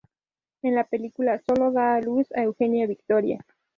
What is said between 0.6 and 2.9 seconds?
En la película sólo da a luz a Eugenia